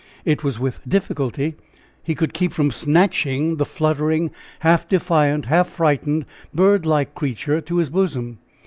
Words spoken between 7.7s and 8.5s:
his bosom.